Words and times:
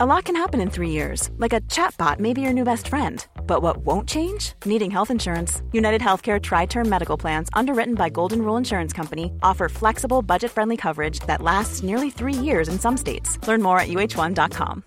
A 0.00 0.06
lot 0.06 0.26
can 0.26 0.36
happen 0.36 0.60
in 0.60 0.70
three 0.70 0.90
years, 0.90 1.28
like 1.38 1.52
a 1.52 1.60
chatbot 1.62 2.20
may 2.20 2.32
be 2.32 2.40
your 2.40 2.52
new 2.52 2.62
best 2.62 2.86
friend. 2.86 3.26
But 3.48 3.62
what 3.62 3.78
won't 3.78 4.08
change? 4.08 4.52
Needing 4.64 4.92
health 4.92 5.10
insurance. 5.10 5.60
United 5.72 6.00
Healthcare 6.00 6.40
Tri 6.40 6.66
Term 6.66 6.88
Medical 6.88 7.16
Plans, 7.16 7.48
underwritten 7.52 7.96
by 7.96 8.08
Golden 8.08 8.42
Rule 8.42 8.56
Insurance 8.56 8.92
Company, 8.92 9.32
offer 9.42 9.68
flexible, 9.68 10.22
budget 10.22 10.52
friendly 10.52 10.76
coverage 10.76 11.18
that 11.26 11.42
lasts 11.42 11.82
nearly 11.82 12.10
three 12.10 12.32
years 12.32 12.68
in 12.68 12.78
some 12.78 12.96
states. 12.96 13.40
Learn 13.48 13.60
more 13.60 13.80
at 13.80 13.88
uh1.com. 13.88 14.84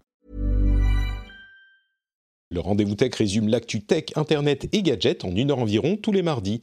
Le 2.49 2.61
rendez-vous 2.61 2.95
tech 2.95 3.13
résume 3.15 3.49
l'actu 3.49 3.81
tech, 3.81 4.15
internet 4.15 4.69
et 4.71 4.81
gadgets 4.81 5.25
en 5.25 5.35
une 5.35 5.51
heure 5.51 5.59
environ 5.59 5.97
tous 5.97 6.13
les 6.13 6.21
mardis. 6.21 6.61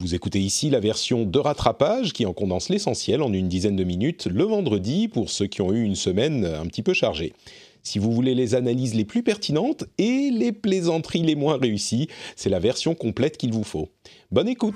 Vous 0.00 0.14
écoutez 0.14 0.40
ici 0.40 0.70
la 0.70 0.80
version 0.80 1.26
de 1.26 1.38
rattrapage 1.38 2.14
qui 2.14 2.24
en 2.24 2.32
condense 2.32 2.70
l'essentiel 2.70 3.20
en 3.20 3.30
une 3.34 3.48
dizaine 3.48 3.76
de 3.76 3.84
minutes 3.84 4.26
le 4.26 4.44
vendredi 4.44 5.08
pour 5.08 5.28
ceux 5.28 5.46
qui 5.46 5.60
ont 5.60 5.74
eu 5.74 5.82
une 5.82 5.96
semaine 5.96 6.46
un 6.46 6.64
petit 6.64 6.82
peu 6.82 6.94
chargée. 6.94 7.34
Si 7.82 7.98
vous 7.98 8.12
voulez 8.12 8.34
les 8.34 8.54
analyses 8.54 8.94
les 8.94 9.04
plus 9.04 9.22
pertinentes 9.22 9.84
et 9.98 10.30
les 10.30 10.52
plaisanteries 10.52 11.22
les 11.22 11.34
moins 11.34 11.56
réussies, 11.56 12.08
c'est 12.36 12.50
la 12.50 12.58
version 12.58 12.94
complète 12.94 13.36
qu'il 13.36 13.52
vous 13.52 13.64
faut. 13.64 13.88
Bonne 14.30 14.48
écoute 14.48 14.74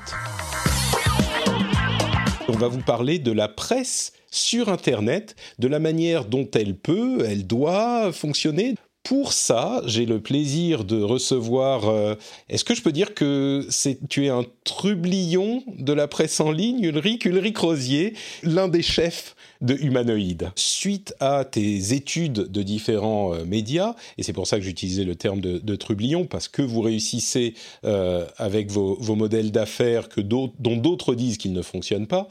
On 2.48 2.52
va 2.52 2.68
vous 2.68 2.82
parler 2.82 3.18
de 3.18 3.32
la 3.32 3.48
presse 3.48 4.12
sur 4.30 4.68
Internet, 4.68 5.36
de 5.58 5.68
la 5.68 5.78
manière 5.78 6.24
dont 6.24 6.48
elle 6.54 6.76
peut, 6.76 7.24
elle 7.26 7.46
doit 7.46 8.12
fonctionner. 8.12 8.74
Pour 9.04 9.34
ça, 9.34 9.82
j'ai 9.84 10.06
le 10.06 10.18
plaisir 10.18 10.82
de 10.84 11.02
recevoir. 11.02 11.90
euh, 11.90 12.14
Est-ce 12.48 12.64
que 12.64 12.74
je 12.74 12.80
peux 12.80 12.90
dire 12.90 13.12
que 13.12 13.68
tu 14.08 14.24
es 14.24 14.30
un 14.30 14.46
trublion 14.64 15.62
de 15.78 15.92
la 15.92 16.08
presse 16.08 16.40
en 16.40 16.50
ligne, 16.50 16.82
Ulrich 16.82 17.26
Ulrich 17.26 17.58
Rosier, 17.58 18.14
l'un 18.42 18.66
des 18.66 18.80
chefs 18.80 19.36
de 19.64 19.74
Humanoïde. 19.74 20.52
Suite 20.56 21.14
à 21.20 21.44
tes 21.44 21.94
études 21.94 22.50
de 22.52 22.62
différents 22.62 23.34
euh, 23.34 23.44
médias, 23.44 23.94
et 24.18 24.22
c'est 24.22 24.34
pour 24.34 24.46
ça 24.46 24.58
que 24.58 24.62
j'utilisais 24.62 25.04
le 25.04 25.16
terme 25.16 25.40
de, 25.40 25.76
trublion, 25.76 26.26
parce 26.26 26.48
que 26.48 26.62
vous 26.62 26.82
réussissez 26.82 27.54
euh, 27.84 28.26
avec 28.36 28.70
vos, 28.70 28.96
modèles 29.16 29.50
d'affaires 29.50 30.08
dont 30.18 30.52
d'autres 30.58 31.14
disent 31.14 31.38
qu'ils 31.38 31.52
ne 31.52 31.62
fonctionnent 31.62 32.06
pas, 32.06 32.28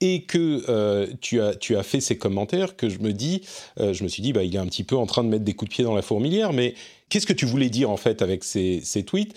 et 0.00 0.22
que 0.22 0.64
euh, 0.68 1.06
tu, 1.20 1.40
as, 1.40 1.54
tu 1.54 1.76
as 1.76 1.82
fait 1.82 2.00
ces 2.00 2.16
commentaires, 2.16 2.76
que 2.76 2.88
je 2.88 3.00
me 3.00 3.12
dis, 3.12 3.42
je 3.78 4.02
me 4.02 4.08
suis 4.08 4.22
dit, 4.22 4.32
bah, 4.32 4.44
il 4.44 4.54
est 4.54 4.58
un 4.58 4.66
petit 4.66 4.84
peu 4.84 4.96
en 4.96 5.06
train 5.06 5.24
de 5.24 5.28
mettre 5.28 5.44
des 5.44 5.54
coups 5.54 5.70
de 5.70 5.74
pied 5.74 5.84
dans 5.84 5.94
la 5.94 6.02
fourmilière, 6.02 6.52
mais 6.52 6.74
qu'est-ce 7.08 7.26
que 7.26 7.32
tu 7.32 7.46
voulais 7.46 7.68
dire 7.68 7.90
en 7.90 7.96
fait 7.96 8.22
avec 8.22 8.44
ces 8.44 9.04
tweets? 9.04 9.34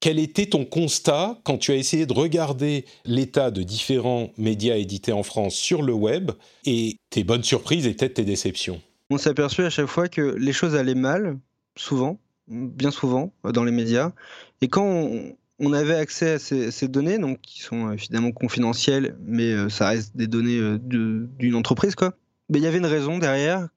Quel 0.00 0.18
était 0.18 0.46
ton 0.46 0.64
constat 0.64 1.38
quand 1.44 1.58
tu 1.58 1.72
as 1.72 1.76
essayé 1.76 2.06
de 2.06 2.12
regarder 2.12 2.84
l'état 3.04 3.50
de 3.50 3.62
différents 3.62 4.30
médias 4.38 4.76
édités 4.76 5.12
en 5.12 5.22
France 5.22 5.54
sur 5.54 5.82
le 5.82 5.92
web 5.92 6.30
et 6.64 6.96
tes 7.10 7.24
bonnes 7.24 7.42
surprises 7.42 7.86
et 7.86 7.94
peut-être 7.94 8.14
tes 8.14 8.24
déceptions? 8.24 8.80
On 9.10 9.18
s'est 9.18 9.30
aperçu 9.30 9.62
à 9.62 9.70
chaque 9.70 9.86
fois 9.86 10.08
que 10.08 10.20
les 10.20 10.52
choses 10.52 10.76
allaient 10.76 10.94
mal, 10.94 11.38
souvent, 11.76 12.18
bien 12.46 12.90
souvent, 12.90 13.32
dans 13.44 13.64
les 13.64 13.72
médias. 13.72 14.12
Et 14.60 14.68
quand 14.68 15.10
on, 15.58 15.72
avait 15.72 15.96
accès 15.96 16.32
à 16.32 16.38
ces, 16.38 16.88
données, 16.88 17.18
donc 17.18 17.40
qui 17.40 17.60
sont 17.62 17.88
euh, 17.88 17.92
évidemment 17.92 18.32
confidentielles, 18.32 19.16
mais 19.24 19.50
euh, 19.50 19.68
ça 19.68 19.88
reste 19.88 20.16
des 20.16 20.26
données 20.26 20.58
euh, 20.58 20.78
d'une 20.78 21.54
entreprise, 21.54 21.94
quoi. 21.94 22.14
Mais 22.48 22.58
il 22.58 22.64
y 22.64 22.66
avait 22.66 22.78
une 22.78 22.86
raison 22.86 23.18
derrière 23.18 23.68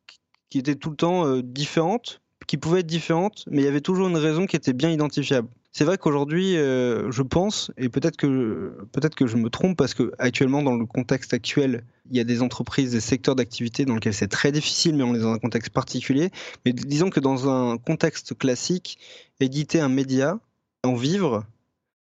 qui- 0.49 0.59
était 0.59 0.75
tout 0.75 0.89
le 0.89 0.95
temps 0.97 1.37
différente, 1.37 2.21
qui 2.45 2.57
pouvait 2.57 2.81
être 2.81 2.87
différente, 2.87 3.45
mais 3.49 3.61
il 3.61 3.65
y 3.65 3.67
avait 3.67 3.81
toujours 3.81 4.09
une 4.09 4.17
raison 4.17 4.45
qui 4.45 4.57
était 4.57 4.73
bien 4.73 4.89
identifiable. 4.89 5.47
C'est 5.73 5.85
vrai 5.85 5.97
qu'aujourd'hui, 5.97 6.57
euh, 6.57 7.11
je 7.11 7.21
pense, 7.21 7.71
et 7.77 7.87
peut-être 7.87 8.17
que 8.17 8.75
peut-être 8.91 9.15
que 9.15 9.25
je 9.25 9.37
me 9.37 9.49
trompe, 9.49 9.77
parce 9.77 9.93
que 9.93 10.11
actuellement, 10.19 10.61
dans 10.61 10.75
le 10.75 10.85
contexte 10.85 11.33
actuel, 11.33 11.85
il 12.09 12.17
y 12.17 12.19
a 12.19 12.25
des 12.25 12.41
entreprises, 12.41 12.91
des 12.91 12.99
secteurs 12.99 13.35
d'activité 13.35 13.85
dans 13.85 13.93
lesquels 13.95 14.13
c'est 14.13 14.27
très 14.27 14.51
difficile, 14.51 14.95
mais 14.95 15.03
on 15.03 15.15
est 15.15 15.19
dans 15.19 15.31
un 15.31 15.39
contexte 15.39 15.69
particulier. 15.71 16.29
Mais 16.65 16.73
disons 16.73 17.09
que 17.09 17.21
dans 17.21 17.49
un 17.49 17.77
contexte 17.77 18.37
classique, 18.37 18.99
éditer 19.39 19.79
un 19.79 19.87
média, 19.87 20.39
en 20.83 20.95
vivre, 20.95 21.45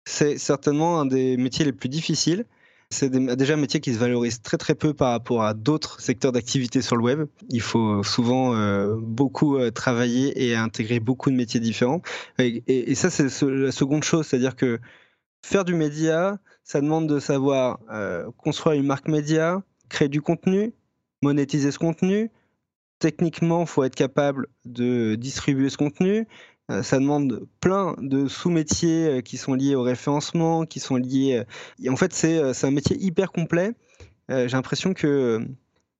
c'est 0.06 0.38
certainement 0.38 1.02
un 1.02 1.06
des 1.06 1.36
métiers 1.36 1.66
les 1.66 1.74
plus 1.74 1.90
difficiles. 1.90 2.46
C'est 2.92 3.12
déjà 3.12 3.54
un 3.54 3.58
métier 3.58 3.80
qui 3.82 3.94
se 3.94 4.00
valorise 4.00 4.42
très 4.42 4.58
très 4.58 4.74
peu 4.74 4.96
par 4.96 5.12
rapport 5.12 5.44
à 5.44 5.54
d'autres 5.54 6.02
secteurs 6.02 6.32
d'activité 6.32 6.82
sur 6.82 6.96
le 6.96 7.04
web. 7.04 7.28
Il 7.50 7.62
faut 7.62 8.02
souvent 8.02 8.56
euh, 8.56 8.96
beaucoup 9.00 9.58
euh, 9.58 9.70
travailler 9.70 10.44
et 10.44 10.56
intégrer 10.56 11.00
beaucoup 11.00 11.30
de 11.30 11.36
métiers 11.36 11.60
différents. 11.60 12.02
Et, 12.40 12.96
ça, 12.96 13.12
c'est 13.12 13.30
ce- 13.30 13.46
la 13.46 13.72
seconde 13.72 14.04
chose, 14.04 14.26
c'est-à-dire 14.26 14.56
que 14.56 14.80
faire 15.46 15.66
du 15.66 15.76
média, 15.76 16.40
ça 16.64 16.82
demande 16.82 17.08
de 17.08 17.20
savoir 17.20 17.80
euh, 17.92 18.30
construire 18.38 18.80
une 18.80 18.88
marque 18.88 19.08
média, 19.08 19.62
créer 19.90 20.10
du 20.10 20.24
contenu, 20.24 20.74
monétiser 21.22 21.72
ce 21.72 21.78
contenu. 21.78 22.32
Techniquement, 22.98 23.62
il 23.62 23.68
faut 23.68 23.84
être 23.84 23.96
capable 23.96 24.48
de 24.66 25.14
distribuer 25.14 25.70
ce 25.70 25.78
contenu. 25.78 26.28
Euh, 26.70 26.84
ça 26.84 27.00
demande 27.00 27.48
plein 27.62 27.96
de 28.00 28.28
sous-métiers 28.28 29.08
euh, 29.08 29.22
qui 29.22 29.38
sont 29.38 29.54
liés 29.56 29.76
au 29.76 29.82
référencement, 29.82 30.66
qui 30.66 30.80
sont 30.80 30.96
liés. 30.98 31.38
euh, 31.40 31.44
et 31.84 31.90
en 31.90 31.96
fait, 31.96 32.14
c'est 32.14 32.64
un 32.66 32.72
métier 32.72 32.98
hyper 32.98 33.32
complet. 33.32 33.74
J'ai 34.30 34.48
l'impression 34.50 34.94
que 34.94 35.42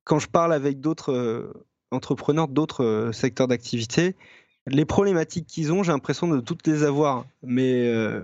quand 0.04 0.20
je 0.20 0.28
parle 0.28 0.54
avec 0.54 0.80
d'autres 0.80 1.52
entrepreneurs 1.90 2.48
d'autres 2.48 3.10
secteurs 3.12 3.48
d'activité, 3.48 4.16
les 4.68 4.86
problématiques 4.86 5.48
qu'ils 5.48 5.74
ont, 5.74 5.82
j'ai 5.82 5.92
l'impression 5.92 6.28
de 6.28 6.40
toutes 6.40 6.68
les 6.68 6.84
avoir. 6.84 7.26
Mais 7.42 7.88
euh, 7.88 8.22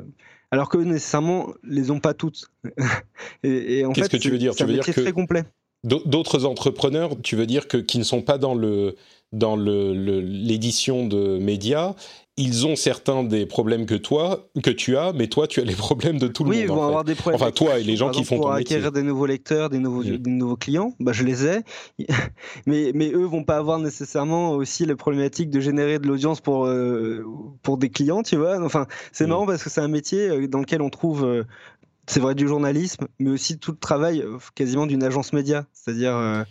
alors 0.51 0.69
que 0.69 0.77
nécessairement, 0.77 1.53
les 1.63 1.89
ont 1.89 1.99
pas 1.99 2.13
toutes. 2.13 2.51
et, 3.43 3.79
et 3.79 3.85
en 3.87 3.93
Qu'est-ce 3.93 4.09
que 4.09 4.17
tu 4.17 4.29
veux 4.29 4.37
dire? 4.37 4.51
c'est 4.53 4.57
Tu 4.57 4.63
un 4.63 4.67
veux 4.67 4.73
dire 4.73 4.81
métier 4.81 4.93
que- 4.93 5.01
très 5.01 5.11
complet. 5.11 5.43
D'au- 5.85 6.01
D'autres 6.05 6.43
entrepreneurs, 6.45 7.11
tu 7.23 7.35
veux 7.37 7.45
dire 7.45 7.67
que 7.69 7.77
qui 7.77 7.97
ne 7.99 8.03
sont 8.03 8.21
pas 8.21 8.37
dans 8.37 8.55
le 8.55 8.95
dans 9.31 9.55
le- 9.57 9.93
le- 9.93 10.21
l'édition 10.21 11.05
de 11.07 11.37
médias, 11.39 11.93
ils 12.37 12.65
ont 12.67 12.75
certains 12.77 13.23
des 13.23 13.45
problèmes 13.45 13.85
que 13.85 13.95
toi 13.95 14.47
que 14.63 14.69
tu 14.69 14.95
as, 14.95 15.11
mais 15.13 15.27
toi 15.27 15.45
tu 15.47 15.59
as 15.59 15.63
les 15.65 15.73
problèmes 15.75 16.19
de 16.19 16.27
tout 16.27 16.43
le 16.45 16.51
oui, 16.51 16.57
monde. 16.59 16.65
ils 16.67 16.71
en 16.71 16.75
vont 16.75 16.81
fait. 16.81 16.87
avoir 16.87 17.03
des 17.03 17.15
problèmes. 17.15 17.41
Enfin, 17.41 17.51
toi 17.51 17.79
et 17.79 17.83
les 17.83 17.97
gens 17.97 18.05
Par 18.05 18.13
qui 18.15 18.21
exemple, 18.21 18.37
font 18.37 18.43
pour 18.43 18.51
ton 18.51 18.57
métier. 18.57 18.75
acquérir 18.77 18.91
des 18.93 19.01
nouveaux 19.03 19.25
lecteurs, 19.25 19.69
des 19.69 19.79
nouveaux, 19.79 20.03
des 20.03 20.17
nouveaux 20.29 20.55
clients, 20.55 20.93
bah, 21.01 21.11
je 21.11 21.23
les 21.23 21.45
ai. 21.47 21.59
mais, 22.65 22.91
mais 22.93 23.11
eux 23.11 23.25
vont 23.25 23.43
pas 23.43 23.57
avoir 23.57 23.79
nécessairement 23.79 24.51
aussi 24.51 24.85
les 24.85 24.95
problématiques 24.95 25.49
de 25.49 25.59
générer 25.59 25.99
de 25.99 26.07
l'audience 26.07 26.39
pour, 26.39 26.65
euh, 26.65 27.25
pour 27.61 27.77
des 27.77 27.89
clients, 27.89 28.23
tu 28.23 28.35
vois. 28.37 28.63
Enfin, 28.63 28.85
c'est 29.11 29.25
Mm. 29.25 29.29
marrant 29.29 29.45
parce 29.47 29.63
que 29.63 29.69
c'est 29.69 29.81
un 29.81 29.87
métier 29.89 30.29
euh, 30.29 30.47
dans 30.47 30.59
lequel 30.59 30.81
on 30.81 30.89
trouve, 30.89 31.25
euh, 31.25 31.43
c'est 32.07 32.19
vrai, 32.19 32.35
du 32.35 32.47
journalisme, 32.47 33.07
mais 33.19 33.29
aussi 33.31 33.57
tout 33.57 33.71
le 33.71 33.77
travail 33.77 34.21
euh, 34.21 34.37
quasiment 34.55 34.85
d'une 34.85 35.03
agence 35.03 35.33
média. 35.33 35.65
C'est-à-dire 35.73 36.15
euh, 36.15 36.43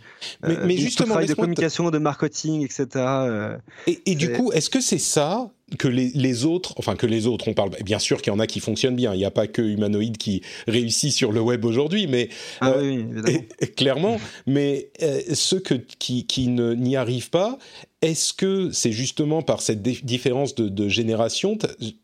Mais- 0.43 0.55
euh, 0.57 0.89
tout 0.95 1.03
le 1.03 1.05
travail 1.09 1.27
de 1.27 1.33
communication, 1.33 1.89
de 1.91 1.97
marketing, 1.97 2.63
etc. 2.63 2.87
euh, 2.95 3.57
Et, 3.87 4.01
et 4.05 4.15
du 4.15 4.31
coup, 4.31 4.51
est-ce 4.51 4.69
que 4.69 4.81
c'est 4.81 4.97
ça 4.97 5.49
que 5.79 5.87
les, 5.87 6.11
les 6.13 6.45
autres, 6.45 6.75
enfin 6.77 6.95
que 6.95 7.07
les 7.07 7.25
autres, 7.25 7.47
on 7.47 7.53
parle 7.55 7.71
bien 7.83 7.97
sûr 7.97 8.21
qu'il 8.21 8.31
y 8.31 8.35
en 8.35 8.39
a 8.39 8.45
qui 8.45 8.59
fonctionnent 8.59 8.95
bien. 8.95 9.13
Il 9.15 9.17
n'y 9.17 9.25
a 9.25 9.31
pas 9.31 9.47
que 9.47 9.63
humanoïde 9.63 10.17
qui 10.17 10.41
réussit 10.67 11.11
sur 11.11 11.31
le 11.31 11.41
web 11.41 11.65
aujourd'hui, 11.65 12.05
mais 12.05 12.29
Ah 12.61 12.73
Euh, 12.73 13.01
oui. 13.25 13.39
Et- 13.61 13.67
clairement, 13.67 14.19
mais 14.45 14.91
euh, 15.01 15.21
ceux 15.33 15.59
que, 15.59 15.73
qui, 15.73 16.27
qui 16.27 16.49
ne- 16.49 16.73
n'y 16.75 16.95
arrivent 16.95 17.31
pas, 17.31 17.57
est-ce 18.03 18.31
que 18.33 18.69
c'est 18.71 18.91
justement 18.91 19.41
par 19.41 19.61
cette 19.63 19.81
différence 19.81 20.53
de, 20.53 20.69
de 20.69 20.87
génération, 20.87 21.57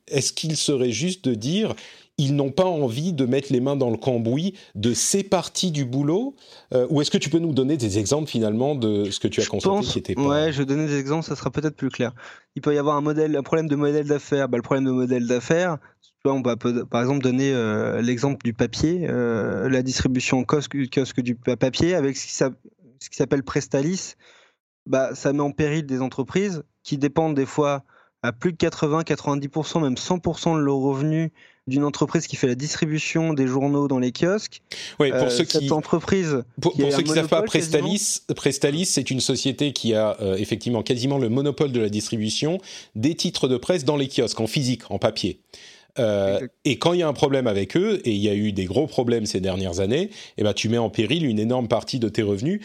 est-ce 0.08 0.34
qu'il 0.34 0.58
serait 0.58 0.92
juste 0.92 1.24
de 1.26 1.36
dire 1.36 1.76
ils 2.24 2.36
n'ont 2.36 2.52
pas 2.52 2.66
envie 2.66 3.14
de 3.14 3.26
mettre 3.26 3.52
les 3.52 3.60
mains 3.60 3.76
dans 3.76 3.90
le 3.90 3.98
cambouis 3.98 4.54
de 4.76 4.94
ces 4.94 5.24
parties 5.24 5.72
du 5.72 5.86
boulot 5.86 6.36
euh, 6.74 6.86
Ou 6.90 7.02
est-ce 7.02 7.10
que 7.12 7.18
tu 7.18 7.30
peux 7.30 7.40
nous 7.40 7.54
donner 7.54 7.78
des 7.78 7.98
exemples 7.98 8.30
finalement 8.30 8.76
de 8.76 9.10
ce 9.10 9.20
que 9.20 9.28
tu 9.28 9.42
as 9.42 9.44
Je 9.44 9.50
constaté 9.50 9.76
pense, 9.76 9.92
qui 9.92 10.00
était 10.00 10.16
pas... 10.16 10.22
ouais, 10.28 10.52
je 10.54 10.60
vais 10.60 10.66
donner 10.66 10.88
des 10.88 10.98
exemples, 11.00 11.26
ça 11.26 11.36
sera 11.36 11.50
peut-être 11.50 11.76
plus 11.76 11.90
clair. 11.90 12.14
Il 12.56 12.62
peut 12.62 12.74
y 12.74 12.78
avoir 12.78 12.96
un 12.96 13.02
modèle, 13.02 13.36
un 13.36 13.44
problème 13.44 13.68
de 13.68 13.76
modèle 13.76 14.08
d'affaires. 14.08 14.48
Bah, 14.50 14.58
le 14.58 14.62
problème 14.64 14.86
de 14.86 14.92
modèle 14.92 15.26
d'affaires, 15.28 15.78
on 16.26 16.42
va 16.42 16.56
peut- 16.58 16.86
par 16.86 17.02
exemple 17.02 17.24
donner 17.24 17.52
euh, 17.54 18.02
l'exemple 18.02 18.44
du 18.44 18.54
papier, 18.54 19.08
euh, 19.10 19.68
la 19.70 19.82
distribution 19.82 20.38
en 20.40 20.44
kiosque, 20.44 20.78
kiosque 20.90 21.22
du 21.22 21.36
pa- 21.36 21.58
papier 21.58 21.96
avec 21.96 22.16
ce 22.18 22.26
qui 22.28 22.34
s'app- 22.34 22.60
ce 23.00 23.10
qui 23.10 23.16
s'appelle 23.16 23.42
Prestalis. 23.44 24.14
Bah, 24.86 25.16
ça 25.16 25.32
met 25.34 25.42
en 25.42 25.52
péril 25.52 25.86
des 25.86 26.02
entreprises 26.02 26.64
qui 26.84 26.98
dépendent 26.98 27.36
des 27.36 27.46
fois 27.46 27.84
à 28.24 28.32
plus 28.32 28.52
de 28.52 28.58
80, 28.58 29.02
90%, 29.02 29.82
même 29.82 29.96
100% 29.96 30.56
de 30.56 30.62
leurs 30.62 30.76
revenus 30.76 31.32
d'une 31.68 31.84
entreprise 31.84 32.28
qui 32.28 32.36
fait 32.36 32.48
la 32.48 32.56
distribution 32.56 33.34
des 33.34 33.48
journaux 33.48 33.88
dans 33.88 34.00
les 34.00 34.12
kiosques. 34.12 34.62
Ouais, 35.00 35.10
pour 35.10 35.24
Euh, 35.24 35.30
ceux 35.30 35.46
cette 35.46 35.62
qui 35.62 35.72
entreprise 35.72 36.44
Pour, 36.60 36.74
qui 36.74 36.80
pour 36.80 36.90
est 36.90 36.92
ceux 36.92 37.04
qui 37.04 37.10
ne 37.12 37.16
savent 37.16 37.28
pas. 37.28 37.44
Prestalis, 37.44 38.22
Prestalis 38.36 38.86
c'est 38.86 39.12
une 39.12 39.22
société 39.22 39.72
qui 39.72 39.94
a 39.94 40.18
euh, 40.22 40.36
effectivement 40.36 40.84
quasiment 40.84 41.18
le 41.18 41.30
monopole 41.30 41.72
de 41.72 41.80
la 41.80 41.90
distribution 41.90 42.60
des 42.96 43.16
titres 43.16 43.48
de 43.48 43.58
presse 43.58 43.86
dans 43.86 43.98
les 43.98 44.08
kiosques, 44.08 44.40
en 44.40 44.48
physique, 44.48 44.90
en 44.90 44.98
papier. 44.98 45.40
Euh, 46.00 46.48
et 46.64 46.78
quand 46.78 46.94
il 46.94 47.00
y 47.00 47.04
a 47.04 47.08
un 47.08 47.14
problème 47.14 47.48
avec 47.48 47.76
eux, 47.76 48.02
et 48.06 48.12
il 48.12 48.22
y 48.22 48.30
a 48.30 48.34
eu 48.34 48.52
des 48.54 48.66
gros 48.66 48.88
problèmes 48.88 49.26
ces 49.26 49.42
dernières 49.42 49.80
années, 49.80 50.10
eh 50.38 50.44
ben, 50.44 50.54
tu 50.54 50.70
mets 50.70 50.78
en 50.78 50.90
péril 50.90 51.26
une 51.26 51.40
énorme 51.40 51.68
partie 51.68 52.00
de 52.00 52.10
tes 52.10 52.22
revenus. 52.22 52.62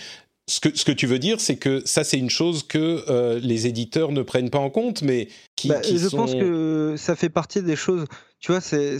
Ce 0.48 0.60
que, 0.60 0.76
ce 0.76 0.84
que 0.84 0.92
tu 0.92 1.06
veux 1.06 1.18
dire, 1.18 1.40
c'est 1.40 1.56
que 1.56 1.82
ça, 1.84 2.04
c'est 2.04 2.18
une 2.18 2.30
chose 2.30 2.62
que 2.62 3.04
euh, 3.08 3.40
les 3.42 3.66
éditeurs 3.66 4.12
ne 4.12 4.22
prennent 4.22 4.50
pas 4.50 4.60
en 4.60 4.70
compte, 4.70 5.02
mais 5.02 5.28
qui, 5.56 5.68
Bah, 5.68 5.80
qui 5.80 5.98
je 5.98 6.08
sont... 6.08 6.18
pense 6.18 6.34
que 6.34 6.94
ça 6.96 7.16
fait 7.16 7.30
partie 7.30 7.62
des 7.62 7.74
choses. 7.74 8.04
Tu 8.38 8.52
vois, 8.52 8.60
c'est 8.60 8.98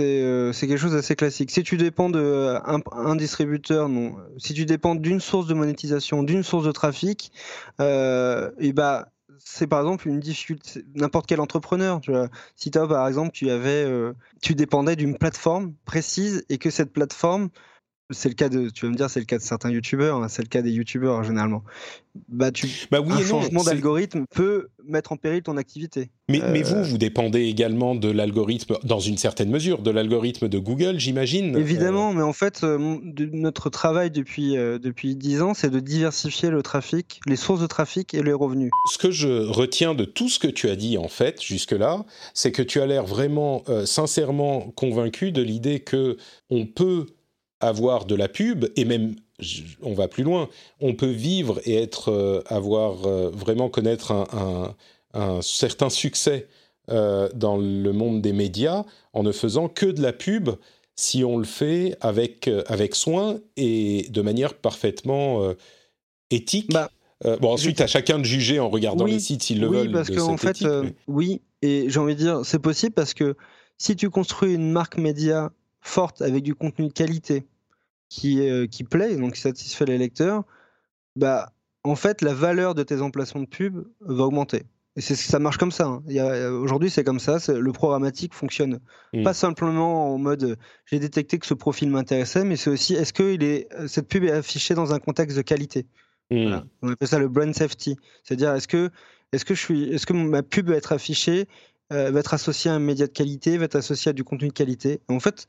euh, 0.00 0.52
quelque 0.52 0.76
chose 0.76 0.92
d'assez 0.92 1.16
classique. 1.16 1.50
Si 1.50 1.64
tu 1.64 1.76
dépends 1.76 2.08
de 2.08 2.20
euh, 2.20 2.60
un, 2.92 3.16
distributeur, 3.16 3.88
non. 3.88 4.14
Si 4.38 4.54
tu 4.54 4.64
dépends 4.64 4.94
d'une 4.94 5.18
source 5.18 5.48
de 5.48 5.54
monétisation, 5.54 6.22
d'une 6.22 6.44
source 6.44 6.64
de 6.64 6.70
trafic, 6.70 7.32
euh, 7.80 8.50
et 8.60 8.72
bah 8.72 9.08
c'est 9.38 9.66
par 9.66 9.80
exemple 9.80 10.06
une 10.06 10.20
difficulté. 10.20 10.84
N'importe 10.94 11.26
quel 11.26 11.40
entrepreneur, 11.40 12.00
tu 12.00 12.12
vois. 12.12 12.28
Si 12.54 12.70
toi, 12.70 12.86
par 12.86 13.08
exemple, 13.08 13.32
tu 13.32 13.50
avais, 13.50 13.86
tu 14.40 14.54
dépendais 14.54 14.94
d'une 14.94 15.18
plateforme 15.18 15.74
précise 15.84 16.44
et 16.48 16.58
que 16.58 16.70
cette 16.70 16.92
plateforme 16.92 17.48
c'est 18.10 18.28
le 18.28 18.34
cas 18.34 18.48
de, 18.48 18.70
tu 18.70 18.86
vas 18.86 18.92
me 18.92 18.96
dire, 18.96 19.10
c'est 19.10 19.20
le 19.20 19.26
cas 19.26 19.38
de 19.38 19.42
certains 19.42 19.70
youtubeurs, 19.70 20.22
hein, 20.22 20.28
c'est 20.28 20.42
le 20.42 20.48
cas 20.48 20.62
des 20.62 20.70
youtubeurs 20.70 21.24
généralement. 21.24 21.64
Bah, 22.28 22.50
tu, 22.50 22.68
bah 22.90 23.00
oui 23.00 23.12
un 23.12 23.22
changement 23.22 23.62
d'algorithme 23.62 24.24
peut 24.30 24.68
mettre 24.86 25.12
en 25.12 25.16
péril 25.16 25.42
ton 25.42 25.56
activité. 25.56 26.10
Mais, 26.28 26.40
mais 26.50 26.62
vous, 26.62 26.76
euh, 26.76 26.82
vous 26.82 26.98
dépendez 26.98 27.42
également 27.42 27.94
de 27.94 28.08
l'algorithme, 28.08 28.76
dans 28.84 29.00
une 29.00 29.18
certaine 29.18 29.50
mesure, 29.50 29.82
de 29.82 29.90
l'algorithme 29.90 30.48
de 30.48 30.58
Google, 30.58 30.98
j'imagine. 30.98 31.56
Évidemment, 31.56 32.10
euh, 32.10 32.14
mais 32.14 32.22
en 32.22 32.32
fait, 32.32 32.62
euh, 32.62 32.96
notre 33.32 33.70
travail 33.70 34.10
depuis 34.10 34.54
depuis 34.54 35.16
dix 35.16 35.42
ans, 35.42 35.52
c'est 35.52 35.70
de 35.70 35.80
diversifier 35.80 36.50
le 36.50 36.62
trafic, 36.62 37.20
les 37.26 37.36
sources 37.36 37.60
de 37.60 37.66
trafic 37.66 38.14
et 38.14 38.22
les 38.22 38.32
revenus. 38.32 38.70
Ce 38.90 38.98
que 38.98 39.10
je 39.10 39.46
retiens 39.46 39.94
de 39.94 40.04
tout 40.04 40.28
ce 40.28 40.38
que 40.38 40.48
tu 40.48 40.68
as 40.68 40.76
dit 40.76 40.96
en 40.98 41.08
fait 41.08 41.42
jusque-là, 41.42 42.04
c'est 42.34 42.52
que 42.52 42.62
tu 42.62 42.80
as 42.80 42.86
l'air 42.86 43.04
vraiment 43.04 43.64
sincèrement 43.84 44.72
convaincu 44.76 45.32
de 45.32 45.42
l'idée 45.42 45.80
que 45.80 46.16
on 46.50 46.66
peut 46.66 47.06
avoir 47.60 48.04
de 48.04 48.14
la 48.14 48.28
pub 48.28 48.66
et 48.76 48.84
même 48.84 49.16
on 49.82 49.94
va 49.94 50.08
plus 50.08 50.22
loin, 50.22 50.48
on 50.80 50.94
peut 50.94 51.10
vivre 51.10 51.60
et 51.64 51.76
être 51.76 52.10
euh, 52.10 52.42
avoir 52.46 53.06
euh, 53.06 53.30
vraiment 53.30 53.68
connaître 53.68 54.12
un, 54.12 54.74
certain 55.40 55.88
succès 55.88 56.46
euh, 56.90 57.28
dans 57.34 57.56
le 57.56 57.92
monde 57.92 58.20
des 58.20 58.34
médias 58.34 58.84
en 59.14 59.22
ne 59.22 59.32
faisant 59.32 59.68
que 59.68 59.86
de 59.86 60.02
la 60.02 60.12
pub 60.12 60.50
si 60.94 61.24
on 61.24 61.38
le 61.38 61.44
fait 61.44 61.96
avec 62.02 62.50
avec 62.66 62.94
soin 62.94 63.38
et 63.56 64.06
de 64.10 64.20
manière 64.22 64.54
parfaitement 64.54 65.54
éthique. 66.30 66.70
Bah, 66.70 66.90
bon, 67.40 67.52
ensuite, 67.52 67.80
à 67.80 67.86
chacun 67.86 68.18
de 68.18 68.24
juger 68.24 68.60
en 68.60 68.68
regardant 68.68 69.04
les 69.04 69.20
sites 69.20 69.42
s'ils 69.42 69.60
le 69.60 69.68
veulent. 69.68 69.86
Oui, 69.88 69.92
parce 69.92 70.10
qu'en 70.10 70.36
fait, 70.36 70.64
oui, 71.06 71.40
et 71.62 71.88
j'ai 71.88 71.98
envie 71.98 72.14
de 72.14 72.20
dire, 72.20 72.40
c'est 72.44 72.58
possible 72.58 72.94
parce 72.94 73.14
que 73.14 73.36
si 73.78 73.96
tu 73.96 74.08
construis 74.10 74.54
une 74.54 74.70
marque 74.70 74.96
média 74.96 75.50
forte 75.86 76.22
avec 76.22 76.42
du 76.42 76.54
contenu 76.54 76.88
de 76.88 76.92
qualité, 76.92 77.46
qui, 78.08 78.48
euh, 78.48 78.66
qui 78.66 78.84
plaît, 78.84 79.16
donc 79.16 79.34
qui 79.34 79.40
satisfait 79.40 79.84
les 79.84 79.98
lecteurs, 79.98 80.44
bah, 81.14 81.52
en 81.84 81.96
fait, 81.96 82.22
la 82.22 82.34
valeur 82.34 82.74
de 82.74 82.82
tes 82.82 83.00
emplacements 83.00 83.42
de 83.42 83.48
pub 83.48 83.84
va 84.00 84.24
augmenter. 84.24 84.64
Et 84.96 85.02
ça 85.02 85.38
marche 85.38 85.58
comme 85.58 85.72
ça. 85.72 85.84
Hein. 85.86 86.50
Aujourd'hui, 86.52 86.88
c'est 86.88 87.04
comme 87.04 87.20
ça. 87.20 87.36
le 87.52 87.72
programmatique 87.72 88.32
fonctionne 88.32 88.80
mmh. 89.12 89.24
pas 89.24 89.34
simplement 89.34 90.14
en 90.14 90.18
mode 90.18 90.56
j'ai 90.86 90.98
détecté 90.98 91.38
que 91.38 91.46
ce 91.46 91.52
profil 91.52 91.90
m'intéressait, 91.90 92.44
mais 92.44 92.56
c'est 92.56 92.70
aussi 92.70 92.94
est-ce 92.94 93.12
que 93.12 93.34
il 93.34 93.44
est, 93.44 93.68
cette 93.88 94.08
pub 94.08 94.24
est 94.24 94.30
affichée 94.30 94.74
dans 94.74 94.94
un 94.94 94.98
contexte 94.98 95.36
de 95.36 95.42
qualité? 95.42 95.86
Mmh. 96.30 96.60
On 96.80 96.92
appelle 96.92 97.08
ça 97.08 97.18
le 97.18 97.28
brand 97.28 97.54
safety. 97.54 97.96
C'est-à-dire 98.24 98.54
est-ce 98.54 98.68
que, 98.68 98.90
est-ce 99.32 99.44
que, 99.44 99.54
je 99.54 99.60
suis, 99.60 99.84
est-ce 99.92 100.06
que 100.06 100.14
ma 100.14 100.42
pub 100.42 100.70
va 100.70 100.76
être 100.76 100.92
affichée, 100.92 101.46
euh, 101.92 102.10
va 102.10 102.20
être 102.20 102.32
associée 102.32 102.70
à 102.70 102.74
un 102.74 102.78
média 102.78 103.06
de 103.06 103.12
qualité, 103.12 103.58
va 103.58 103.66
être 103.66 103.76
associée 103.76 104.08
à 104.10 104.12
du 104.14 104.24
contenu 104.24 104.48
de 104.48 104.54
qualité? 104.54 105.02
en 105.08 105.20
fait, 105.20 105.46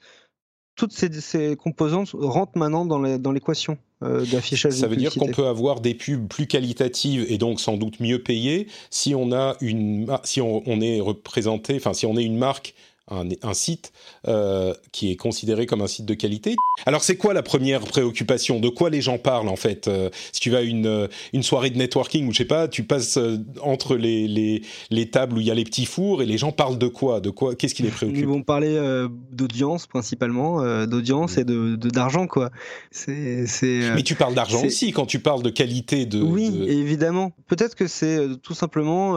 toutes 0.77 0.93
ces, 0.93 1.55
composantes 1.57 2.11
rentrent 2.13 2.57
maintenant 2.57 2.85
dans 2.85 3.31
l'équation 3.31 3.77
euh, 4.03 4.25
d'affichage. 4.25 4.73
Ça 4.73 4.87
veut 4.87 4.95
dire 4.95 5.13
qu'on 5.13 5.31
peut 5.31 5.47
avoir 5.47 5.81
des 5.81 5.95
pubs 5.95 6.27
plus 6.27 6.45
qualitatives 6.45 7.25
et 7.29 7.39
donc 7.39 7.59
sans 7.59 7.77
doute 7.77 7.99
mieux 7.99 8.21
payées 8.21 8.67
si 8.91 9.15
on 9.15 9.31
a 9.31 9.57
une, 9.59 10.07
si 10.23 10.39
on, 10.39 10.61
on 10.67 10.79
est 10.79 11.01
représenté, 11.01 11.75
enfin 11.77 11.93
si 11.93 12.05
on 12.05 12.15
est 12.15 12.23
une 12.23 12.37
marque 12.37 12.75
un, 13.09 13.53
site 13.53 13.93
euh, 14.27 14.73
qui 14.91 15.11
est 15.11 15.15
considéré 15.15 15.65
comme 15.65 15.81
un 15.81 15.87
site 15.87 16.05
de 16.05 16.13
qualité. 16.13 16.55
Alors 16.85 17.03
c'est 17.03 17.15
quoi 17.15 17.33
la 17.33 17.43
première 17.43 17.81
préoccupation? 17.81 18.59
De 18.59 18.69
quoi 18.69 18.89
les 18.89 19.01
gens 19.01 19.17
parlent 19.17 19.47
en 19.47 19.55
fait? 19.55 19.87
Euh, 19.87 20.09
Si 20.31 20.41
tu 20.41 20.49
vas 20.49 20.59
à 20.59 20.61
une, 20.61 20.85
euh, 20.85 21.07
une 21.33 21.43
soirée 21.43 21.69
de 21.69 21.77
networking 21.77 22.27
ou 22.27 22.33
je 22.33 22.39
sais 22.39 22.45
pas, 22.45 22.67
tu 22.67 22.83
passes 22.83 23.17
entre 23.61 23.95
les, 23.95 24.27
les, 24.27 24.61
les, 24.89 25.09
tables 25.09 25.37
où 25.37 25.39
il 25.39 25.47
y 25.47 25.51
a 25.51 25.53
les 25.53 25.63
petits 25.63 25.85
fours 25.85 26.21
et 26.21 26.25
les 26.25 26.37
gens 26.37 26.51
parlent 26.51 26.77
de 26.77 26.87
quoi? 26.87 27.21
De 27.21 27.29
quoi? 27.29 27.55
Qu'est-ce 27.55 27.75
qui 27.75 27.83
les 27.83 27.89
préoccupe? 27.89 28.19
Ils 28.19 28.27
vont 28.27 28.43
parler 28.43 28.77
d'audience 29.31 29.87
principalement, 29.87 30.85
d'audience 30.85 31.37
et 31.37 31.45
de 31.45 31.75
d'argent 31.75 32.27
quoi. 32.27 32.51
C'est 32.91 33.45
Mais 33.95 34.03
tu 34.03 34.15
parles 34.15 34.35
d'argent 34.35 34.65
aussi 34.65 34.91
quand 34.91 35.05
tu 35.05 35.19
parles 35.19 35.43
de 35.43 35.49
qualité 35.49 36.05
de. 36.05 36.21
Oui, 36.21 36.65
évidemment. 36.67 37.31
Peut-être 37.47 37.75
que 37.75 37.87
c'est 37.87 38.27
tout 38.41 38.53
simplement 38.53 39.13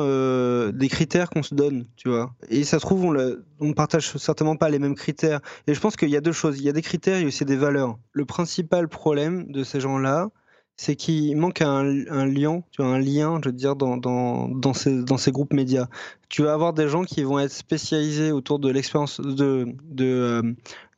des 0.70 0.88
critères 0.88 1.30
qu'on 1.30 1.42
se 1.42 1.54
donne, 1.54 1.86
tu 1.96 2.08
vois. 2.08 2.32
Et 2.48 2.64
ça 2.64 2.78
se 2.78 2.86
trouve 2.86 3.04
on, 3.04 3.16
on 3.60 3.72
partage 3.80 4.12
certainement 4.18 4.56
pas 4.56 4.68
les 4.68 4.78
mêmes 4.78 4.94
critères. 4.94 5.40
Et 5.66 5.72
je 5.72 5.80
pense 5.80 5.96
qu'il 5.96 6.10
y 6.10 6.16
a 6.16 6.20
deux 6.20 6.32
choses. 6.32 6.58
Il 6.58 6.64
y 6.64 6.68
a 6.68 6.72
des 6.72 6.82
critères 6.82 7.16
et 7.16 7.24
aussi 7.24 7.46
des 7.46 7.56
valeurs. 7.56 7.98
Le 8.12 8.26
principal 8.26 8.88
problème 8.88 9.50
de 9.50 9.64
ces 9.64 9.80
gens-là, 9.80 10.28
c'est 10.76 10.96
qu'il 10.96 11.34
manque 11.38 11.62
un, 11.62 11.82
lien, 12.26 12.62
tu 12.72 12.82
un 12.82 12.98
lien, 12.98 13.40
je 13.42 13.48
veux 13.48 13.54
dire, 13.54 13.76
dans, 13.76 13.96
dans, 13.96 14.48
dans, 14.48 14.74
ces, 14.74 15.02
dans 15.02 15.16
ces 15.16 15.32
groupes 15.32 15.54
médias. 15.54 15.86
Tu 16.28 16.42
vas 16.42 16.52
avoir 16.52 16.74
des 16.74 16.88
gens 16.88 17.04
qui 17.04 17.22
vont 17.22 17.38
être 17.38 17.52
spécialisés 17.52 18.32
autour 18.32 18.58
de 18.58 18.70
l'expérience 18.70 19.18
de, 19.18 19.66
de, 19.84 20.04
euh, 20.04 20.42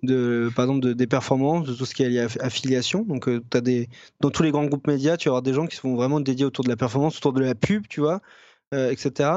de, 0.02 0.50
par 0.56 0.64
exemple, 0.64 0.80
de, 0.80 0.92
des 0.92 1.06
performances, 1.06 1.68
de 1.68 1.74
tout 1.74 1.84
ce 1.84 1.94
qui 1.94 2.02
est 2.02 2.08
lié 2.08 2.20
à 2.20 2.44
affiliation. 2.44 3.04
Donc, 3.04 3.28
euh, 3.28 3.40
as 3.54 3.60
des, 3.60 3.88
dans 4.20 4.30
tous 4.30 4.42
les 4.42 4.50
grands 4.50 4.64
groupes 4.66 4.88
médias, 4.88 5.16
tu 5.16 5.28
vas 5.28 5.34
avoir 5.34 5.42
des 5.42 5.54
gens 5.54 5.66
qui 5.66 5.76
sont 5.76 5.94
vraiment 5.94 6.18
dédiés 6.18 6.46
autour 6.46 6.64
de 6.64 6.68
la 6.68 6.76
performance, 6.76 7.16
autour 7.16 7.32
de 7.32 7.42
la 7.42 7.54
pub, 7.54 7.86
tu 7.88 8.00
vois, 8.00 8.20
euh, 8.74 8.90
etc. 8.90 9.30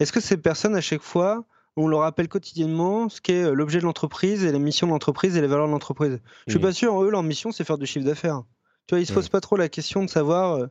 Est-ce 0.00 0.12
que 0.12 0.20
ces 0.20 0.36
personnes, 0.36 0.76
à 0.76 0.82
chaque 0.82 1.02
fois, 1.02 1.46
on 1.76 1.88
leur 1.88 2.00
rappelle 2.00 2.28
quotidiennement 2.28 3.08
ce 3.08 3.20
qu'est 3.20 3.44
euh, 3.44 3.52
l'objet 3.52 3.78
de 3.78 3.84
l'entreprise 3.84 4.44
et 4.44 4.52
la 4.52 4.58
mission 4.58 4.86
de 4.86 4.92
l'entreprise 4.92 5.36
et 5.36 5.40
les 5.40 5.46
valeurs 5.46 5.66
de 5.66 5.72
l'entreprise. 5.72 6.18
Je 6.46 6.52
suis 6.52 6.58
mmh. 6.58 6.62
pas 6.62 6.72
sûr, 6.72 7.02
eux, 7.02 7.10
leur 7.10 7.22
mission, 7.22 7.52
c'est 7.52 7.64
faire 7.64 7.78
du 7.78 7.86
chiffre 7.86 8.04
d'affaires. 8.04 8.42
Tu 8.86 8.94
vois, 8.94 9.00
ils 9.00 9.06
se 9.06 9.12
posent 9.12 9.28
pas 9.28 9.40
trop 9.40 9.56
la 9.56 9.68
question 9.68 10.04
de 10.04 10.10
savoir 10.10 10.56
euh, 10.56 10.66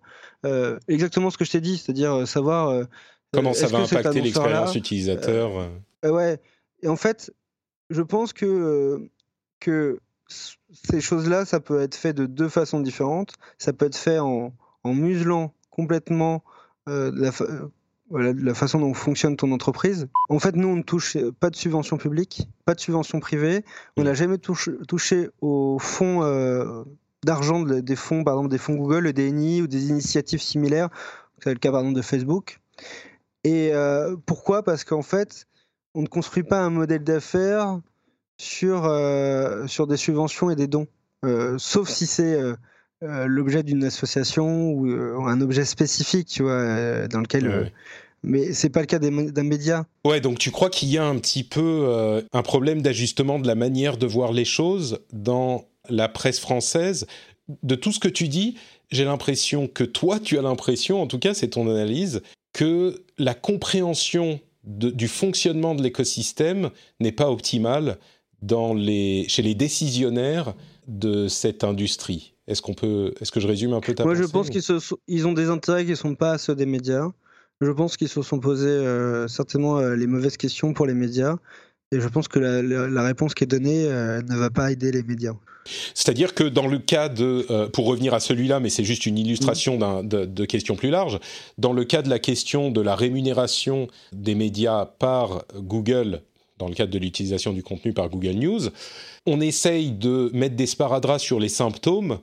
euh, 0.46 0.80
exactement 0.90 1.30
ce 1.30 1.38
que 1.38 1.46
je 1.46 1.52
t'ai 1.52 1.62
dit, 1.62 1.78
c'est-à-dire 1.78 2.28
savoir 2.28 2.86
comment 3.34 3.54
ça 3.54 3.68
va 3.68 3.80
impacter 3.80 4.20
l'expérience 4.22 4.76
utilisateur. 4.76 5.70
ouais. 6.04 6.40
Et 6.82 6.88
en 6.88 6.96
fait, 6.98 7.32
je 7.90 8.02
pense 8.02 8.34
que 8.34 9.10
que 9.62 10.00
ces 10.28 11.02
choses-là, 11.02 11.46
ça 11.46 11.60
peut 11.60 11.82
être 11.82 11.96
fait 11.96 12.14
de 12.14 12.26
deux 12.26 12.50
façons 12.50 12.82
différentes. 12.82 13.36
Ça 13.58 13.72
peut 13.72 13.86
être 13.86 13.98
fait 13.98 14.20
en, 14.20 14.54
en 14.84 14.94
muselant 14.94 15.54
complètement 15.70 16.44
la, 16.88 17.32
voilà, 18.10 18.34
la 18.34 18.54
façon 18.54 18.80
dont 18.80 18.94
fonctionne 18.94 19.38
ton 19.38 19.52
entreprise. 19.52 20.08
En 20.30 20.40
fait, 20.40 20.56
nous, 20.56 20.68
on 20.68 20.76
ne 20.76 20.82
touche 20.82 21.18
pas 21.40 21.50
de 21.50 21.56
subvention 21.56 21.98
publique, 21.98 22.48
pas 22.66 22.74
de 22.74 22.80
subvention 22.80 23.20
privée. 23.20 23.64
On 23.98 24.04
n'a 24.04 24.14
jamais 24.14 24.38
touché 24.40 25.30
aux 25.42 25.78
fonds 25.80 26.24
euh, 26.24 26.84
d'argent 27.24 27.62
des 27.62 27.96
fonds, 27.96 28.24
par 28.24 28.36
exemple 28.36 28.50
des 28.50 28.58
fonds 28.58 28.76
Google, 28.76 29.00
le 29.00 29.14
DNI 29.14 29.62
ou 29.62 29.68
des 29.68 29.90
initiatives 29.90 30.42
similaires. 30.42 30.90
C'est 31.44 31.54
le 31.54 31.60
cas, 31.60 31.72
par 31.72 31.82
exemple, 31.82 31.98
de 31.98 32.02
Facebook. 32.02 32.60
Et 33.44 33.72
euh, 33.74 34.16
pourquoi? 34.26 34.64
Parce 34.64 34.84
qu'en 34.84 35.04
fait, 35.04 35.46
on 35.94 36.02
ne 36.02 36.08
construit 36.08 36.44
pas 36.44 36.60
un 36.60 36.70
modèle 36.70 37.04
d'affaires 37.04 37.80
sur, 38.38 38.86
euh, 38.86 39.68
sur 39.68 39.86
des 39.86 39.98
subventions 39.98 40.50
et 40.50 40.56
des 40.56 40.68
dons. 40.68 40.88
sauf 41.58 41.90
si 41.90 42.08
c'est 42.08 42.40
euh, 43.02 43.28
l'objet 43.28 43.64
d'une 43.64 43.86
association 43.86 44.72
ou 44.72 44.88
euh, 44.88 45.18
un 45.26 45.40
objet 45.40 45.64
spécifique, 45.64 46.28
tu 46.28 46.44
vois, 46.44 46.52
euh, 46.52 47.08
dans 47.08 47.22
lequel. 47.22 47.72
mais 48.24 48.52
c'est 48.52 48.70
pas 48.70 48.82
le 48.82 48.88
cas 48.88 49.00
d'un 49.00 49.44
média. 49.44 49.86
Ouais, 50.06 50.20
donc 50.20 50.38
tu 50.38 50.52
crois 50.52 50.70
qu'il 50.70 50.90
y 50.90 50.98
a 50.98 51.06
un 51.06 51.18
petit 51.18 51.46
peu 51.46 52.22
un 52.34 52.42
problème 52.42 52.82
d'ajustement 52.82 53.40
de 53.40 53.48
la 53.48 53.56
manière 53.56 53.96
de 53.96 54.06
voir 54.06 54.34
les 54.34 54.44
choses 54.44 55.00
dans 55.14 55.66
la 55.90 56.10
presse 56.10 56.40
française? 56.40 57.08
De 57.64 57.76
tout 57.76 57.94
ce 57.94 58.00
que 58.00 58.10
tu 58.10 58.28
dis, 58.28 58.56
j'ai 58.92 59.06
l'impression 59.06 59.68
que 59.68 59.86
toi, 59.86 60.20
tu 60.20 60.38
as 60.38 60.42
l'impression, 60.42 61.02
en 61.02 61.08
tout 61.08 61.20
cas, 61.20 61.34
c'est 61.34 61.50
ton 61.50 61.70
analyse, 61.70 62.22
que 62.52 63.04
la 63.18 63.34
compréhension 63.34 64.42
du 64.66 65.08
fonctionnement 65.08 65.74
de 65.74 65.82
l'écosystème 65.82 66.70
n'est 67.00 67.14
pas 67.14 67.32
optimale 67.32 67.98
dans 68.42 68.74
les, 68.74 69.26
chez 69.30 69.42
les 69.42 69.56
décisionnaires 69.56 70.54
de 70.88 71.28
cette 71.28 71.64
industrie. 71.64 72.34
Est-ce 72.50 72.64
qu'on 72.64 72.74
peut, 72.74 73.14
est-ce 73.22 73.32
que 73.32 73.40
je 73.40 73.48
résume 73.48 73.74
un 73.74 73.80
peu 73.80 73.94
ta 73.94 74.04
Moi, 74.04 74.16
je 74.16 74.24
pense 74.24 74.50
qu'ils 74.50 74.64
ils 75.08 75.28
ont 75.28 75.34
des 75.34 75.50
intérêts 75.50 75.86
qui 75.86 75.92
ne 75.92 75.96
sont 75.96 76.16
pas 76.16 76.38
ceux 76.40 76.56
des 76.56 76.66
médias. 76.66 77.08
Je 77.62 77.70
pense 77.70 77.96
qu'ils 77.96 78.10
se 78.10 78.24
sont 78.24 78.40
posés 78.40 78.68
euh, 78.68 79.28
certainement 79.28 79.78
euh, 79.78 79.96
les 79.96 80.08
mauvaises 80.08 80.36
questions 80.36 80.74
pour 80.74 80.88
les 80.88 80.96
médias. 80.96 81.36
Et 81.92 82.00
je 82.00 82.08
pense 82.08 82.28
que 82.28 82.40
la, 82.40 83.04
réponse 83.04 83.36
qui 83.36 83.44
est 83.44 83.48
donnée 83.48 83.86
euh, 83.86 84.22
ne 84.24 84.36
va 84.36 84.50
pas 84.50 84.72
aider 84.72 84.92
les 84.92 85.04
médias. 85.04 85.34
C'est-à-dire 85.94 86.34
que 86.34 86.44
dans 86.44 86.68
le 86.68 86.80
cas 86.80 87.10
de, 87.10 87.68
pour 87.68 87.86
revenir 87.86 88.16
à 88.16 88.20
celui-là, 88.20 88.60
mais 88.60 88.70
c'est 88.70 88.84
juste 88.84 89.06
une 89.06 89.18
illustration 89.18 90.04
de, 90.04 90.26
de 90.26 90.46
questions 90.46 90.76
plus 90.76 90.90
larges, 90.90 91.20
dans 91.60 91.74
le 91.74 91.84
cas 91.84 92.02
de 92.02 92.10
la 92.10 92.18
question 92.18 92.72
de 92.72 92.82
la 92.82 92.96
rémunération 92.96 93.88
des 94.12 94.34
médias 94.34 94.86
par 94.86 95.44
Google 95.56 96.24
dans 96.58 96.68
le 96.68 96.74
cadre 96.74 96.92
de 96.92 97.00
l'utilisation 97.00 97.54
du 97.54 97.64
contenu 97.64 97.94
par 97.94 98.10
Google 98.10 98.34
News, 98.34 98.70
on 99.26 99.42
essaye 99.42 99.92
de 99.92 100.30
mettre 100.34 100.56
des 100.56 100.66
sparadraps 100.66 101.24
sur 101.24 101.40
les 101.40 101.50
symptômes 101.50 102.20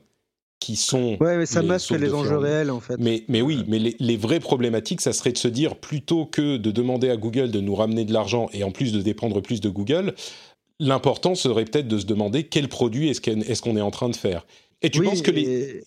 qui 0.61 0.77
sont. 0.77 1.17
Ouais, 1.21 1.37
mais 1.37 1.47
ça 1.47 1.63
masque 1.63 1.91
les 1.91 2.13
enjeux 2.13 2.39
réels 2.39 2.71
en 2.71 2.81
fait. 2.81 2.97
Mais, 2.99 3.25
mais 3.29 3.43
oui, 3.43 3.65
mais 3.69 3.79
les, 3.79 4.17
vraies 4.17 4.41
problématiques, 4.41 5.01
ça 5.01 5.13
serait 5.13 5.33
de 5.33 5.39
se 5.39 5.49
dire 5.49 5.77
plutôt 5.77 6.27
que 6.27 6.57
de 6.57 6.71
demander 6.71 7.11
à 7.11 7.17
Google 7.17 7.51
de 7.51 7.61
nous 7.61 7.75
ramener 7.75 8.05
de 8.05 8.13
l'argent 8.13 8.49
et 8.53 8.65
en 8.65 8.71
plus 8.71 8.93
de 8.93 9.03
dépendre 9.03 9.43
plus 9.43 9.61
de 9.61 9.69
Google, 9.69 10.15
l'important 10.81 11.35
serait 11.35 11.65
peut-être 11.65 11.89
de 11.89 11.99
se 11.99 12.07
demander 12.07 12.45
quel 12.45 12.69
produit 12.69 13.09
est-ce 13.09 13.21
qu'on 13.63 13.77
est, 13.77 13.81
en 13.81 13.91
train 13.91 14.09
de 14.09 14.17
faire. 14.17 14.47
Et 14.83 14.91
tu 14.91 15.03
penses 15.03 15.23
que 15.23 15.31
les. 15.31 15.85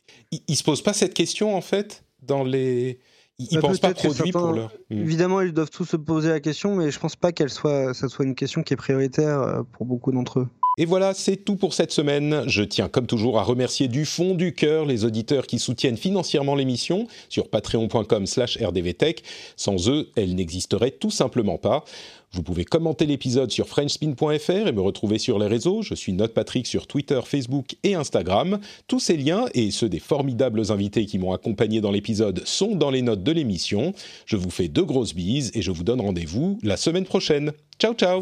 Ils, 0.47 0.55
se 0.55 0.63
posent 0.63 0.83
pas 0.83 0.93
cette 0.93 1.13
question 1.13 1.55
en 1.55 1.61
fait 1.61 2.03
dans 2.21 2.43
les. 2.43 2.99
ils 3.37 3.55
ne 3.55 3.61
pensent 3.61 3.79
pas 3.79 3.93
produit 3.93 4.31
pour 4.31 4.51
leur. 4.53 4.73
Hmm. 4.89 5.01
Évidemment, 5.01 5.41
ils 5.41 5.53
doivent 5.53 5.69
tous 5.69 5.85
se 5.85 5.97
poser 5.97 6.29
la 6.29 6.39
question, 6.39 6.75
mais 6.75 6.91
je 6.91 6.99
pense 6.99 7.15
pas 7.15 7.31
qu'elle 7.31 7.49
soit, 7.49 7.93
ça 7.93 8.07
soit 8.07 8.25
une 8.25 8.35
question 8.35 8.63
qui 8.63 8.73
est 8.73 8.77
prioritaire 8.77 9.41
euh, 9.41 9.63
pour 9.71 9.85
beaucoup 9.85 10.11
d'entre 10.11 10.41
eux. 10.41 10.47
Et 10.79 10.85
voilà, 10.85 11.13
c'est 11.13 11.35
tout 11.35 11.57
pour 11.57 11.73
cette 11.73 11.91
semaine. 11.91 12.43
Je 12.47 12.63
tiens 12.63 12.87
comme 12.87 13.05
toujours 13.05 13.37
à 13.37 13.43
remercier 13.43 13.89
du 13.89 14.05
fond 14.05 14.33
du 14.33 14.53
cœur 14.53 14.85
les 14.85 15.03
auditeurs 15.03 15.45
qui 15.45 15.59
soutiennent 15.59 15.97
financièrement 15.97 16.55
l'émission 16.55 17.05
sur 17.27 17.49
patreon.com 17.49 18.25
slash 18.25 18.57
rdvtech. 18.57 19.23
Sans 19.57 19.89
eux, 19.89 20.09
elle 20.15 20.35
n'existerait 20.35 20.91
tout 20.91 21.11
simplement 21.11 21.57
pas. 21.57 21.83
Vous 22.31 22.43
pouvez 22.43 22.63
commenter 22.63 23.05
l'épisode 23.05 23.51
sur 23.51 23.67
frenchspin.fr 23.67 24.67
et 24.67 24.71
me 24.71 24.79
retrouver 24.79 25.17
sur 25.17 25.37
les 25.37 25.47
réseaux. 25.47 25.81
Je 25.81 25.95
suis 25.95 26.13
Note 26.13 26.33
Patrick 26.33 26.65
sur 26.65 26.87
Twitter, 26.87 27.19
Facebook 27.25 27.75
et 27.83 27.95
Instagram. 27.95 28.59
Tous 28.87 29.01
ces 29.01 29.17
liens 29.17 29.47
et 29.53 29.71
ceux 29.71 29.89
des 29.89 29.99
formidables 29.99 30.71
invités 30.71 31.05
qui 31.05 31.19
m'ont 31.19 31.33
accompagné 31.33 31.81
dans 31.81 31.91
l'épisode 31.91 32.41
sont 32.45 32.77
dans 32.77 32.89
les 32.89 33.01
notes 33.01 33.23
de 33.23 33.31
l'émission. 33.33 33.93
Je 34.25 34.37
vous 34.37 34.49
fais 34.49 34.69
deux 34.69 34.85
grosses 34.85 35.13
bises 35.13 35.51
et 35.55 35.61
je 35.61 35.71
vous 35.71 35.83
donne 35.83 35.99
rendez-vous 35.99 36.57
la 36.63 36.77
semaine 36.77 37.05
prochaine. 37.05 37.51
Ciao 37.79 37.93
ciao 37.95 38.21